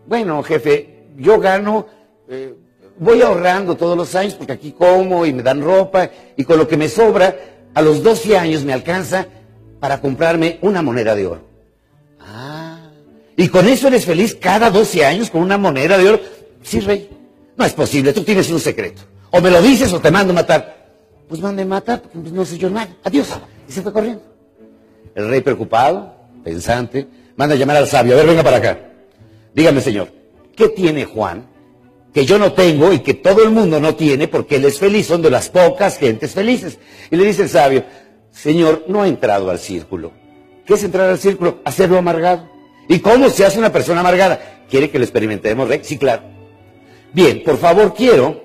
Bueno, 0.07 0.43
jefe, 0.45 1.07
yo 1.17 1.41
gano, 1.41 1.87
eh, 2.29 2.55
voy 2.99 3.21
ahorrando 3.21 3.77
todos 3.77 3.97
los 3.97 4.15
años 4.15 4.35
porque 4.35 4.53
aquí 4.53 4.71
como 4.73 5.27
y 5.27 5.33
me 5.33 5.43
dan 5.43 5.61
ropa 5.61 6.09
y 6.37 6.45
con 6.45 6.57
lo 6.57 6.69
que 6.69 6.77
me 6.77 6.89
sobra, 6.89 7.37
a 7.75 7.83
los 7.83 8.03
12 8.03 8.39
años 8.39 8.65
me 8.65 8.73
alcanza 8.73 9.27
para 9.81 10.01
comprarme 10.01 10.59
una 10.63 10.83
moneda 10.83 11.17
de 11.17 11.27
oro. 11.27 11.41
Ah, 12.21 12.91
y 13.37 13.49
con 13.49 13.67
eso 13.69 13.89
eres 13.89 14.05
feliz 14.05 14.37
cada 14.41 14.71
12 14.71 15.05
años 15.05 15.31
con 15.31 15.43
una 15.43 15.59
moneda 15.59 15.99
de 15.99 16.09
oro. 16.09 16.21
Sí, 16.63 16.79
rey, 16.79 17.11
no 17.57 17.65
es 17.65 17.73
posible, 17.73 18.13
tú 18.13 18.23
tienes 18.23 18.49
un 18.51 18.61
secreto. 18.61 19.03
O 19.33 19.41
me 19.41 19.51
lo 19.51 19.61
dices 19.61 19.93
o 19.93 20.01
te 20.01 20.13
mando 20.13 20.33
a 20.33 20.37
matar. 20.37 20.79
Pues 21.29 21.41
mande 21.41 21.65
matar, 21.65 22.01
porque 22.01 22.31
no 22.31 22.45
sé 22.45 22.57
yo 22.57 22.71
nada. 22.71 22.89
Adiós. 23.03 23.29
Y 23.69 23.73
se 23.73 23.83
fue 23.83 23.93
corriendo. 23.93 24.23
El 25.15 25.29
rey 25.29 25.41
preocupado, 25.41 26.15
pensante, 26.43 27.07
manda 27.39 27.55
a 27.55 27.59
llamar 27.59 27.77
al 27.77 27.89
sabio. 27.89 28.13
A 28.13 28.17
ver, 28.17 28.27
venga 28.27 28.43
para 28.43 28.59
acá. 28.59 28.79
Dígame, 29.55 29.81
señor, 29.81 30.09
¿qué 30.55 30.69
tiene 30.69 31.05
Juan 31.05 31.49
que 32.13 32.27
yo 32.27 32.37
no 32.37 32.53
tengo 32.53 32.93
y 32.93 32.99
que 32.99 33.15
todo 33.15 33.43
el 33.45 33.51
mundo 33.51 33.81
no 33.81 33.95
tiene 33.95 34.29
porque 34.29 34.57
él 34.57 34.65
es 34.67 34.79
feliz? 34.79 35.07
Son 35.07 35.23
de 35.23 35.31
las 35.31 35.49
pocas 35.49 35.97
gentes 35.97 36.33
felices. 36.33 36.79
Y 37.11 37.17
le 37.17 37.25
dice 37.25 37.45
el 37.45 37.49
sabio, 37.49 37.85
señor, 38.31 38.85
no 38.89 39.03
ha 39.03 39.09
entrado 39.09 39.51
al 39.51 39.59
círculo. 39.59 40.13
¿Qué 40.67 40.75
es 40.75 40.85
entrar 40.85 41.09
al 41.09 41.19
círculo? 41.19 41.61
Hacerlo 41.65 41.97
amargado. 41.97 42.51
¿Y 42.89 42.99
cómo 42.99 43.31
se 43.31 43.47
hace 43.47 43.59
una 43.59 43.73
persona 43.73 44.01
amargada? 44.01 44.65
¿Quiere 44.69 44.91
que 44.91 44.99
lo 44.99 45.05
experimentemos, 45.05 45.69
rey? 45.69 45.81
Sí, 45.83 45.97
claro. 45.97 46.23
Bien, 47.13 47.43
por 47.45 47.57
favor, 47.57 47.95
quiero 47.95 48.45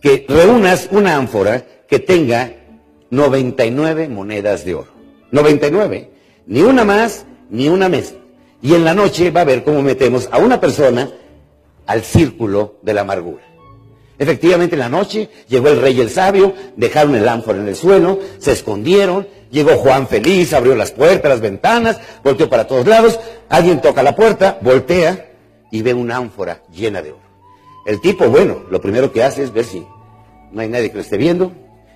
que 0.00 0.24
reúnas 0.26 0.88
una 0.90 1.16
ánfora 1.16 1.64
que 1.86 1.98
tenga 1.98 2.50
99 3.10 4.08
monedas 4.08 4.64
de 4.64 4.74
oro. 4.74 4.90
99. 5.30 6.10
Ni 6.46 6.62
una 6.62 6.84
más, 6.84 7.26
ni 7.50 7.68
una 7.68 7.88
menos. 7.88 8.21
Y 8.62 8.74
en 8.74 8.84
la 8.84 8.94
noche 8.94 9.30
va 9.30 9.40
a 9.40 9.44
ver 9.44 9.64
cómo 9.64 9.82
metemos 9.82 10.28
a 10.30 10.38
una 10.38 10.60
persona 10.60 11.10
al 11.86 12.02
círculo 12.02 12.76
de 12.82 12.94
la 12.94 13.00
amargura. 13.00 13.42
Efectivamente, 14.18 14.76
en 14.76 14.80
la 14.80 14.88
noche 14.88 15.28
llegó 15.48 15.68
el 15.68 15.80
rey 15.80 15.98
y 15.98 16.00
el 16.00 16.08
sabio, 16.08 16.54
dejaron 16.76 17.16
el 17.16 17.26
ánfora 17.26 17.58
en 17.58 17.66
el 17.66 17.74
suelo, 17.74 18.20
se 18.38 18.52
escondieron, 18.52 19.26
llegó 19.50 19.76
Juan 19.78 20.06
feliz, 20.06 20.52
abrió 20.52 20.76
las 20.76 20.92
puertas, 20.92 21.28
las 21.28 21.40
ventanas, 21.40 21.98
volteó 22.22 22.48
para 22.48 22.68
todos 22.68 22.86
lados, 22.86 23.18
alguien 23.48 23.80
toca 23.80 24.04
la 24.04 24.14
puerta, 24.14 24.58
voltea 24.60 25.32
y 25.72 25.82
ve 25.82 25.92
una 25.92 26.18
ánfora 26.18 26.62
llena 26.72 27.02
de 27.02 27.10
oro. 27.10 27.22
El 27.84 28.00
tipo, 28.00 28.28
bueno, 28.28 28.62
lo 28.70 28.80
primero 28.80 29.10
que 29.10 29.24
hace 29.24 29.42
es 29.42 29.52
ver 29.52 29.64
si 29.64 29.84
no 30.52 30.60
hay 30.60 30.68
nadie 30.68 30.90
que 30.90 30.96
lo 30.96 31.02
esté 31.02 31.16
viendo, 31.16 31.50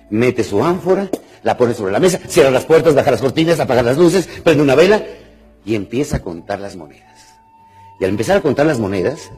mete 0.09 0.43
su 0.43 0.61
ánfora, 0.65 1.09
la 1.43 1.55
pone 1.55 1.73
sobre 1.73 1.93
la 1.93 1.99
mesa, 1.99 2.19
cierra 2.27 2.51
las 2.51 2.65
puertas, 2.65 2.93
baja 2.93 3.11
las 3.11 3.21
cortinas, 3.21 3.57
apaga 3.61 3.83
las 3.83 3.97
luces, 3.97 4.27
prende 4.43 4.63
una 4.63 4.75
vela 4.75 5.01
y 5.67 5.75
empieza 5.75 6.17
a 6.17 6.21
contar 6.21 6.61
las 6.61 6.77
monedas. 6.77 7.35
Y 7.99 8.05
al 8.05 8.11
empezar 8.11 8.37
a 8.37 8.41
contar 8.41 8.65
las 8.65 8.79
monedas, 8.79 9.31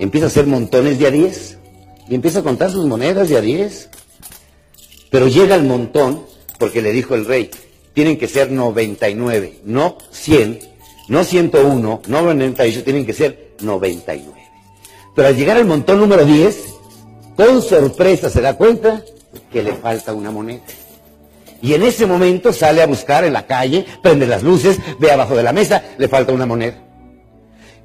empieza 0.00 0.26
a 0.26 0.28
hacer 0.28 0.46
montones 0.46 0.98
de 0.98 1.06
a 1.06 1.10
10 1.12 1.58
y 2.08 2.14
empieza 2.16 2.40
a 2.40 2.42
contar 2.42 2.72
sus 2.72 2.84
monedas 2.86 3.28
de 3.28 3.38
a 3.38 3.40
10. 3.40 3.88
Pero 5.10 5.28
llega 5.28 5.54
el 5.54 5.62
montón 5.62 6.24
porque 6.58 6.82
le 6.82 6.92
dijo 6.92 7.14
el 7.14 7.24
rey, 7.24 7.50
tienen 7.94 8.18
que 8.18 8.26
ser 8.26 8.50
99, 8.50 9.60
no 9.64 9.96
100, 10.10 10.58
no 11.08 11.22
101, 11.22 12.02
no 12.04 12.22
98, 12.22 12.84
tienen 12.84 13.06
que 13.06 13.12
ser 13.12 13.54
99. 13.60 14.32
Pero 15.14 15.28
al 15.28 15.36
llegar 15.36 15.56
al 15.56 15.66
montón 15.66 16.00
número 16.00 16.24
10, 16.24 16.64
con 17.36 17.62
sorpresa 17.62 18.28
se 18.28 18.40
da 18.40 18.56
cuenta 18.56 19.04
que 19.52 19.62
le 19.62 19.74
falta 19.74 20.12
una 20.14 20.32
moneda. 20.32 20.62
Y 21.62 21.74
en 21.74 21.82
ese 21.82 22.06
momento 22.06 22.52
sale 22.52 22.82
a 22.82 22.86
buscar 22.86 23.24
en 23.24 23.32
la 23.32 23.46
calle, 23.46 23.84
prende 24.02 24.26
las 24.26 24.42
luces, 24.42 24.78
ve 24.98 25.10
abajo 25.10 25.36
de 25.36 25.42
la 25.42 25.52
mesa, 25.52 25.82
le 25.98 26.08
falta 26.08 26.32
una 26.32 26.46
moneda. 26.46 26.82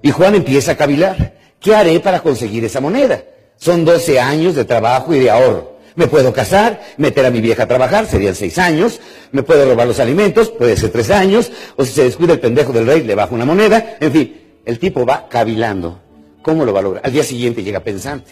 Y 0.01 0.11
Juan 0.11 0.35
empieza 0.35 0.73
a 0.73 0.77
cavilar. 0.77 1.33
¿Qué 1.59 1.75
haré 1.75 1.99
para 1.99 2.21
conseguir 2.21 2.63
esa 2.63 2.79
moneda? 2.79 3.23
Son 3.57 3.83
12 3.85 4.19
años 4.19 4.55
de 4.55 4.65
trabajo 4.65 5.13
y 5.13 5.19
de 5.19 5.31
ahorro. 5.31 5.75
Me 5.95 6.07
puedo 6.07 6.33
casar, 6.33 6.81
meter 6.97 7.25
a 7.25 7.31
mi 7.31 7.41
vieja 7.41 7.63
a 7.63 7.67
trabajar, 7.67 8.05
serían 8.05 8.35
6 8.35 8.57
años. 8.59 8.99
Me 9.31 9.43
puedo 9.43 9.65
robar 9.65 9.87
los 9.87 9.99
alimentos, 9.99 10.49
puede 10.49 10.75
ser 10.77 10.91
3 10.91 11.09
años. 11.11 11.51
O 11.75 11.85
si 11.85 11.93
se 11.93 12.03
descuida 12.03 12.33
el 12.33 12.39
pendejo 12.39 12.71
del 12.73 12.85
rey, 12.85 13.01
le 13.01 13.15
bajo 13.15 13.33
una 13.33 13.45
moneda. 13.45 13.97
En 13.99 14.11
fin, 14.11 14.41
el 14.65 14.77
tipo 14.77 15.05
va 15.05 15.27
cavilando. 15.29 16.01
¿Cómo 16.41 16.65
lo 16.65 16.73
va 16.73 16.81
a 16.81 16.83
lograr? 16.83 17.05
Al 17.05 17.11
día 17.11 17.23
siguiente 17.23 17.63
llega 17.63 17.79
pensante. 17.79 18.31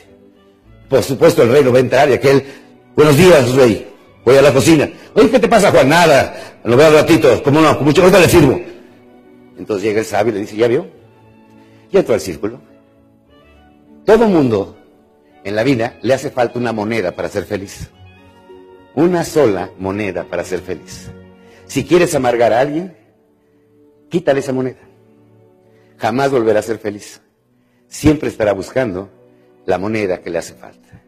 Por 0.89 1.01
supuesto, 1.01 1.41
el 1.41 1.49
rey 1.49 1.63
lo 1.63 1.71
va 1.71 1.79
a 1.79 1.81
entrar 1.81 2.09
y 2.09 2.13
aquel, 2.13 2.43
buenos 2.95 3.17
días, 3.17 3.51
rey. 3.55 3.92
Voy 4.25 4.37
a 4.37 4.41
la 4.41 4.53
cocina. 4.53 4.89
Oye, 5.15 5.29
¿qué 5.29 5.39
te 5.39 5.47
pasa, 5.47 5.71
Juan? 5.71 5.89
Nada. 5.89 6.59
Lo 6.63 6.77
veo 6.77 6.87
al 6.87 6.93
ratito. 6.93 7.43
¿Cómo 7.43 7.61
no? 7.61 7.75
Con 7.75 7.85
mucho 7.85 8.01
gusto 8.01 8.19
le 8.19 8.29
sirvo. 8.29 8.59
Entonces 9.57 9.83
llega 9.83 9.99
el 9.99 10.05
sabio 10.05 10.31
y 10.31 10.35
le 10.35 10.41
dice, 10.41 10.55
¿ya 10.55 10.67
vio? 10.67 10.87
Ya 11.91 11.99
entró 11.99 12.13
al 12.13 12.21
círculo. 12.21 12.59
Todo 14.05 14.27
mundo 14.27 14.77
en 15.43 15.55
la 15.55 15.63
vida 15.63 15.97
le 16.01 16.13
hace 16.13 16.29
falta 16.29 16.57
una 16.57 16.73
moneda 16.73 17.11
para 17.11 17.29
ser 17.29 17.43
feliz. 17.43 17.89
Una 18.95 19.23
sola 19.23 19.71
moneda 19.77 20.23
para 20.23 20.43
ser 20.43 20.59
feliz. 20.61 21.11
Si 21.65 21.85
quieres 21.85 22.13
amargar 22.15 22.53
a 22.53 22.59
alguien, 22.59 22.95
quítale 24.09 24.39
esa 24.39 24.53
moneda. 24.53 24.79
Jamás 25.97 26.31
volverá 26.31 26.59
a 26.59 26.63
ser 26.63 26.79
feliz. 26.79 27.21
Siempre 27.87 28.29
estará 28.29 28.53
buscando 28.53 29.09
la 29.65 29.77
moneda 29.77 30.21
que 30.21 30.29
le 30.29 30.39
hace 30.39 30.53
falta. 30.53 31.02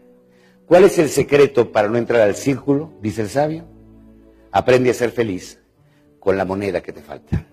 ¿Cuál 0.65 0.85
es 0.85 0.97
el 0.97 1.09
secreto 1.09 1.71
para 1.71 1.87
no 1.87 1.97
entrar 1.97 2.21
al 2.21 2.35
círculo? 2.35 2.93
Dice 3.01 3.21
el 3.21 3.29
sabio. 3.29 3.65
Aprende 4.51 4.89
a 4.89 4.93
ser 4.93 5.11
feliz 5.11 5.59
con 6.19 6.37
la 6.37 6.45
moneda 6.45 6.81
que 6.81 6.91
te 6.91 7.01
falta. 7.01 7.45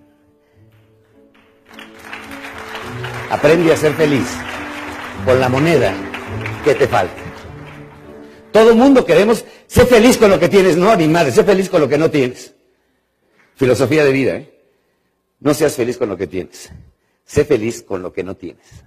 Aprende 3.31 3.73
a 3.73 3.77
ser 3.77 3.93
feliz 3.95 4.27
con 5.25 5.39
la 5.41 5.49
moneda 5.49 5.95
que 6.65 6.75
te 6.75 6.87
falta. 6.87 7.23
Todo 8.51 8.75
mundo 8.75 9.05
queremos 9.05 9.45
ser 9.67 9.87
feliz 9.87 10.17
con 10.17 10.31
lo 10.31 10.39
que 10.39 10.49
tienes. 10.49 10.77
No, 10.77 10.95
ni 10.97 11.09
madre, 11.09 11.33
sé 11.33 11.45
feliz 11.45 11.69
con 11.69 11.81
lo 11.81 11.89
que 11.89 11.99
no 11.99 12.11
tienes. 12.11 12.55
Filosofía 13.57 14.05
de 14.05 14.13
vida, 14.13 14.37
¿eh? 14.37 14.59
No 15.41 15.55
seas 15.55 15.75
feliz 15.75 15.99
con 15.99 16.09
lo 16.09 16.17
que 16.17 16.27
tienes. 16.27 16.71
Sé 17.25 17.45
feliz 17.45 17.83
con 17.83 18.03
lo 18.03 18.13
que 18.13 18.23
no 18.23 18.37
tienes. 18.37 18.85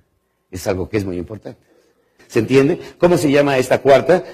Es 0.49 0.65
algo 0.67 0.87
que 0.87 0.97
es 0.97 1.05
muy 1.05 1.17
importante. 1.17 1.74
¿Se 2.35 2.39
entiende? 2.39 2.77
¿Cómo 2.97 3.17
se 3.17 3.31
llama 3.31 3.57
esta 3.57 3.77
cuarta? 3.79 4.25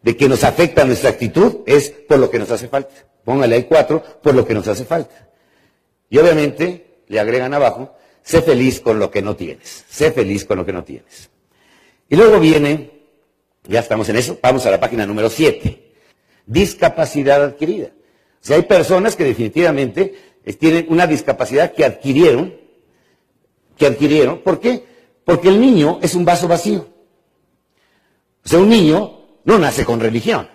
De 0.00 0.16
que 0.16 0.26
nos 0.26 0.42
afecta 0.42 0.86
nuestra 0.86 1.10
actitud 1.10 1.58
es 1.66 1.90
por 1.90 2.18
lo 2.18 2.30
que 2.30 2.38
nos 2.38 2.50
hace 2.50 2.66
falta. 2.66 2.94
Póngale 3.26 3.56
ahí 3.56 3.64
cuatro, 3.64 4.02
por 4.22 4.34
lo 4.34 4.46
que 4.46 4.54
nos 4.54 4.66
hace 4.68 4.86
falta. 4.86 5.28
Y 6.08 6.16
obviamente 6.16 7.02
le 7.08 7.20
agregan 7.20 7.52
abajo, 7.52 7.94
sé 8.22 8.40
feliz 8.40 8.80
con 8.80 8.98
lo 8.98 9.10
que 9.10 9.20
no 9.20 9.36
tienes. 9.36 9.84
Sé 9.86 10.12
feliz 10.12 10.46
con 10.46 10.56
lo 10.56 10.64
que 10.64 10.72
no 10.72 10.82
tienes. 10.82 11.28
Y 12.08 12.16
luego 12.16 12.40
viene 12.40 12.90
Ya 13.68 13.80
estamos 13.80 14.08
en 14.08 14.16
eso. 14.16 14.38
Vamos 14.42 14.64
a 14.64 14.70
la 14.70 14.80
página 14.80 15.04
número 15.04 15.28
7. 15.28 15.92
Discapacidad 16.46 17.44
adquirida. 17.44 17.88
O 17.88 18.44
sea, 18.46 18.56
hay 18.56 18.62
personas 18.62 19.14
que 19.14 19.24
definitivamente 19.24 20.14
eh, 20.42 20.54
tienen 20.54 20.86
una 20.88 21.06
discapacidad 21.06 21.74
que 21.74 21.84
adquirieron, 21.84 22.56
que 23.76 23.84
adquirieron. 23.84 24.38
¿Por 24.38 24.58
qué? 24.58 24.86
Porque 25.22 25.48
el 25.48 25.60
niño 25.60 25.98
es 26.00 26.14
un 26.14 26.24
vaso 26.24 26.48
vacío. 26.48 26.92
O 28.44 28.48
sea, 28.48 28.58
un 28.58 28.68
niño 28.68 29.20
no 29.44 29.58
nace 29.58 29.84
con 29.84 30.00
religión, 30.00 30.48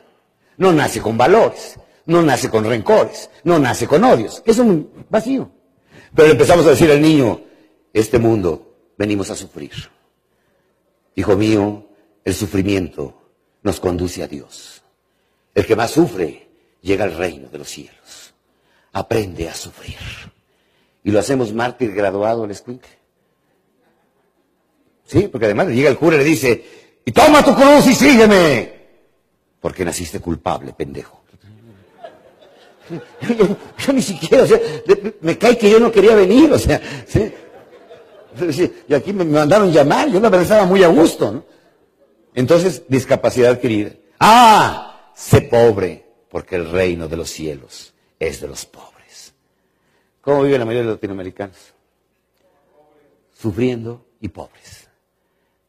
no 0.58 0.72
nace 0.72 1.02
con 1.02 1.18
valores, 1.18 1.80
no 2.06 2.22
nace 2.22 2.50
con 2.50 2.66
rencores, 2.66 3.30
no 3.44 3.60
nace 3.60 3.88
con 3.88 4.04
odios. 4.04 4.42
Es 4.46 4.60
un 4.60 5.06
vacío. 5.10 5.52
Pero 6.16 6.32
empezamos 6.32 6.66
a 6.66 6.72
decir 6.72 6.92
al 6.92 7.02
niño, 7.02 7.42
este 7.94 8.20
mundo 8.20 8.76
venimos 8.98 9.30
a 9.30 9.36
sufrir. 9.36 9.72
Hijo 11.16 11.36
mío, 11.36 11.88
el 12.24 12.34
sufrimiento 12.34 13.22
nos 13.64 13.80
conduce 13.80 14.24
a 14.24 14.28
Dios. 14.28 14.82
El 15.54 15.66
que 15.66 15.76
más 15.76 15.92
sufre 15.92 16.48
llega 16.82 17.04
al 17.04 17.16
reino 17.16 17.50
de 17.50 17.58
los 17.58 17.70
cielos. 17.70 18.34
Aprende 18.94 19.50
a 19.50 19.54
sufrir. 19.54 19.98
Y 21.04 21.12
lo 21.12 21.20
hacemos 21.20 21.54
mártir 21.54 21.94
graduado 21.94 22.46
el 22.46 22.52
escuincle. 22.52 22.98
Sí, 25.06 25.28
porque 25.30 25.46
además 25.46 25.68
llega 25.70 25.90
el 25.90 25.98
cura 25.98 26.16
y 26.16 26.20
le 26.20 26.26
dice, 26.26 26.66
y 27.08 27.12
toma 27.14 27.42
tu 27.42 27.56
cruz 27.56 27.88
y 27.88 27.96
sígueme. 27.96 28.74
Porque 29.62 29.86
naciste 29.86 30.20
culpable, 30.20 30.74
pendejo. 30.74 31.24
Yo, 33.78 33.94
ni 33.94 34.02
siquiera, 34.02 34.44
o 34.44 34.46
sea, 34.46 34.60
me 35.22 35.38
cae 35.38 35.58
que 35.58 35.70
yo 35.70 35.80
no 35.80 35.90
quería 35.90 36.16
venir, 36.16 36.52
o 36.52 36.60
sea, 36.60 36.82
¿sí? 37.08 37.32
Y 38.90 38.94
aquí 38.94 39.14
me 39.14 39.24
mandaron 39.24 39.72
llamar, 39.72 40.10
yo 40.10 40.20
me 40.20 40.30
pensaba 40.30 40.66
muy 40.66 40.84
a 40.84 40.90
gusto, 40.90 41.32
¿no? 41.32 41.46
Entonces, 42.36 42.84
discapacidad 42.90 43.52
adquirida. 43.52 43.92
Ah, 44.20 45.12
sé 45.16 45.42
pobre, 45.42 46.06
porque 46.30 46.58
el 46.58 46.70
reino 46.70 47.08
de 47.08 47.16
los 47.16 47.30
cielos 47.30 47.94
es 48.20 48.42
de 48.42 48.50
los 48.50 48.66
pobres. 48.66 49.34
¿Cómo 50.20 50.44
viven 50.44 50.60
la 50.60 50.66
mayoría 50.66 50.82
de 50.82 50.88
los 50.88 50.98
latinoamericanos? 50.98 51.74
Sufriendo 53.34 54.06
y 54.20 54.28
pobres. 54.28 54.87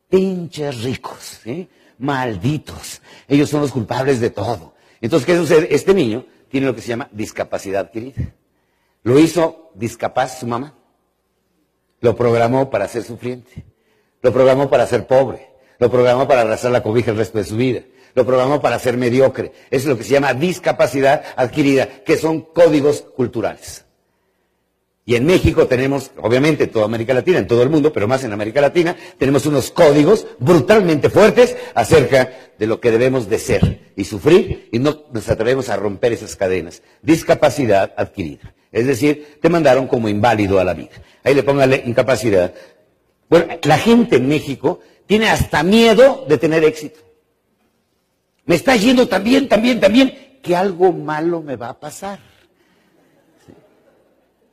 Pinches 0.09 0.83
ricos, 0.83 1.41
¿sí? 1.43 1.69
malditos. 1.99 3.03
Ellos 3.27 3.51
son 3.51 3.61
los 3.61 3.73
culpables 3.73 4.21
de 4.21 4.31
todo. 4.31 4.75
Entonces, 5.01 5.27
¿qué 5.27 5.37
sucede? 5.37 5.75
Este 5.75 5.95
niño 5.95 6.25
tiene 6.49 6.67
lo 6.67 6.75
que 6.75 6.81
se 6.81 6.89
llama 6.89 7.09
discapacidad 7.13 7.87
adquirida. 7.87 8.35
Lo 9.03 9.19
hizo 9.19 9.71
discapaz 9.75 10.41
su 10.41 10.47
mamá. 10.47 10.75
Lo 12.01 12.17
programó 12.17 12.71
para 12.71 12.89
ser 12.89 13.03
sufriente. 13.05 13.65
Lo 14.23 14.33
programó 14.33 14.71
para 14.71 14.87
ser 14.87 15.07
pobre. 15.07 15.51
Lo 15.79 15.91
programó 15.91 16.27
para 16.27 16.43
arrastrar 16.43 16.73
la 16.73 16.83
cobija 16.83 17.11
el 17.11 17.17
resto 17.17 17.39
de 17.39 17.45
su 17.45 17.57
vida. 17.57 17.83
Lo 18.15 18.27
programó 18.27 18.61
para 18.61 18.79
ser 18.79 18.97
mediocre. 18.97 19.53
Es 19.71 19.85
lo 19.85 19.97
que 19.97 20.05
se 20.05 20.11
llama 20.11 20.35
discapacidad 20.35 21.23
adquirida, 21.37 22.03
que 22.05 22.17
son 22.17 22.41
códigos 22.41 23.03
culturales. 23.03 23.85
Y 25.09 25.17
en 25.17 25.25
México 25.25 25.67
tenemos, 25.67 26.11
obviamente 26.19 26.65
en 26.65 26.71
toda 26.71 26.85
América 26.85 27.15
Latina, 27.15 27.39
en 27.39 27.47
todo 27.47 27.63
el 27.63 27.71
mundo, 27.71 27.95
pero 27.95 28.07
más 28.07 28.25
en 28.25 28.33
América 28.35 28.61
Latina, 28.61 28.95
tenemos 29.17 29.47
unos 29.47 29.71
códigos 29.71 30.27
brutalmente 30.39 31.09
fuertes 31.09 31.57
acerca 31.75 32.31
de 32.59 32.67
lo 32.67 32.79
que 32.79 32.91
debemos 32.91 33.27
de 33.31 33.39
ser 33.39 33.93
y 33.97 34.05
sufrir 34.05 34.69
y 34.71 34.79
no 34.79 35.05
nos 35.11 35.31
atrevemos 35.31 35.71
a 35.71 35.77
romper 35.77 36.13
esas 36.13 36.37
cadenas. 36.37 36.83
Discapacidad 37.01 37.95
adquirida. 37.97 38.55
Es 38.71 38.87
decir, 38.87 39.39
te 39.41 39.49
mandaron 39.49 39.87
como 39.87 40.11
inválido 40.11 40.61
a 40.61 40.65
la 40.65 40.75
vida. 40.75 41.01
Ahí 41.25 41.35
le 41.35 41.43
póngale 41.43 41.85
incapacidad. 41.87 42.53
Bueno, 43.31 43.47
la 43.63 43.79
gente 43.79 44.17
en 44.17 44.29
México 44.29 44.81
tiene 45.07 45.31
hasta 45.31 45.63
miedo 45.63 46.27
de 46.29 46.37
tener 46.37 46.65
éxito. 46.65 47.01
Me 48.45 48.57
está 48.57 48.77
yendo 48.77 49.09
también, 49.09 49.49
también, 49.49 49.81
también, 49.81 50.39
que 50.43 50.55
algo 50.55 50.93
malo 50.93 51.41
me 51.41 51.57
va 51.57 51.71
a 51.71 51.81
pasar 51.81 52.28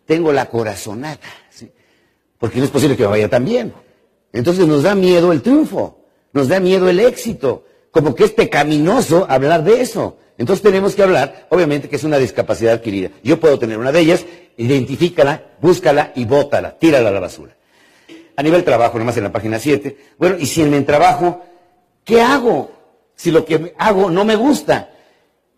tengo 0.06 0.32
la 0.32 0.46
corazonada, 0.48 1.20
porque 2.38 2.60
no 2.60 2.66
es 2.66 2.72
posible 2.72 2.96
que 2.96 3.04
me 3.04 3.10
vaya 3.10 3.30
tan 3.30 3.46
bien. 3.46 3.74
Entonces 4.32 4.68
nos 4.68 4.84
da 4.84 4.96
miedo 4.96 5.32
el 5.32 5.42
triunfo, 5.42 6.00
nos 6.34 6.48
da 6.48 6.60
miedo 6.60 6.90
el 6.90 7.00
éxito, 7.00 7.66
como 7.92 8.14
que 8.14 8.26
es 8.26 8.32
pecaminoso 8.32 9.26
hablar 9.30 9.64
de 9.64 9.82
eso. 9.82 10.18
Entonces 10.38 10.62
tenemos 10.62 10.96
que 10.96 11.04
hablar, 11.04 11.48
obviamente, 11.50 11.88
que 11.88 11.96
es 11.96 12.04
una 12.04 12.18
discapacidad 12.18 12.74
adquirida. 12.74 13.10
Yo 13.24 13.40
puedo 13.40 13.58
tener 13.58 13.78
una 13.78 13.92
de 13.92 14.02
ellas, 14.02 14.26
identifícala, 14.58 15.56
búscala 15.62 16.12
y 16.16 16.26
bótala, 16.26 16.78
tírala 16.78 17.10
a 17.10 17.14
la 17.14 17.22
basura. 17.22 17.56
A 18.36 18.44
nivel 18.44 18.66
trabajo, 18.66 19.00
nomás 19.00 19.16
en 19.16 19.24
la 19.24 19.32
página 19.32 19.60
7. 19.60 19.98
Bueno, 20.18 20.36
y 20.38 20.46
si 20.46 20.62
en 20.62 20.72
mi 20.72 20.82
trabajo, 20.82 21.46
¿qué 22.04 22.22
hago? 22.22 22.72
Si 23.16 23.32
lo 23.32 23.46
que 23.46 23.74
hago 23.78 24.10
no 24.10 24.26
me 24.26 24.36
gusta. 24.36 24.90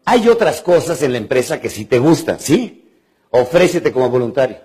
Hay 0.06 0.30
otras 0.30 0.62
cosas 0.62 1.02
en 1.02 1.14
la 1.14 1.18
empresa 1.18 1.60
que 1.60 1.72
sí 1.72 1.86
te 1.86 1.98
gustan, 1.98 2.40
¿sí? 2.40 2.87
Ofrécete 3.32 3.92
como 3.92 4.10
voluntario. 4.10 4.58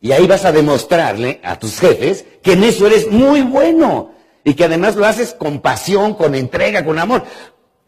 Y 0.00 0.12
ahí 0.12 0.26
vas 0.26 0.44
a 0.44 0.52
demostrarle 0.52 1.40
a 1.42 1.58
tus 1.58 1.80
jefes 1.80 2.24
que 2.42 2.52
en 2.52 2.64
eso 2.64 2.86
eres 2.86 3.10
muy 3.10 3.42
bueno 3.42 4.12
y 4.44 4.54
que 4.54 4.64
además 4.64 4.96
lo 4.96 5.04
haces 5.04 5.34
con 5.34 5.60
pasión, 5.60 6.14
con 6.14 6.34
entrega, 6.34 6.84
con 6.84 6.98
amor. 6.98 7.24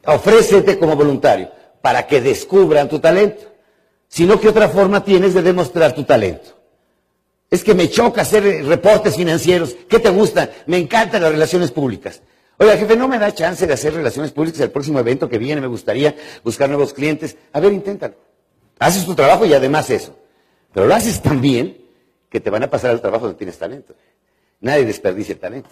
Ofrécete 0.05 0.79
como 0.79 0.97
voluntario 0.97 1.51
para 1.81 2.07
que 2.07 2.21
descubran 2.21 2.89
tu 2.89 2.99
talento. 2.99 3.43
Si 4.09 4.25
no, 4.25 4.41
¿qué 4.41 4.49
otra 4.49 4.69
forma 4.69 5.05
tienes 5.05 5.35
de 5.35 5.43
demostrar 5.43 5.95
tu 5.95 6.03
talento? 6.03 6.59
Es 7.49 7.63
que 7.63 7.75
me 7.75 7.89
choca 7.89 8.23
hacer 8.23 8.65
reportes 8.67 9.17
financieros. 9.17 9.77
¿Qué 9.89 9.99
te 9.99 10.11
gusta? 10.11 10.51
Me 10.67 10.79
encantan 10.79 11.23
las 11.23 11.33
relaciones 11.33 11.71
públicas. 11.71 12.23
Oiga, 12.59 12.77
jefe, 12.77 12.97
no 12.97 13.09
me 13.09 13.19
da 13.19 13.33
chance 13.33 13.67
de 13.67 13.73
hacer 13.73 13.95
relaciones 13.95 14.33
públicas 14.33 14.61
el 14.61 14.71
próximo 14.71 14.99
evento 14.99 15.29
que 15.29 15.39
viene. 15.39 15.61
Me 15.61 15.67
gustaría 15.67 16.15
buscar 16.45 16.69
nuevos 16.69 16.93
clientes. 16.93 17.37
A 17.53 17.61
ver, 17.61 17.73
inténtalo. 17.73 18.15
Haces 18.81 19.05
tu 19.05 19.15
trabajo 19.15 19.45
y 19.47 19.55
además 19.55 19.91
eso. 19.91 20.17
Pero 20.73 20.87
lo 20.87 20.95
haces 20.95 21.21
tan 21.21 21.41
bien 21.41 21.77
que 22.29 22.41
te 22.41 22.51
van 22.51 22.63
a 22.63 22.71
pasar 22.71 22.91
al 22.91 23.01
trabajo 23.01 23.27
donde 23.27 23.39
tienes 23.39 23.59
talento. 23.59 23.95
Nadie 24.61 24.87
desperdicia 24.87 25.35
el 25.35 25.39
talento. 25.39 25.71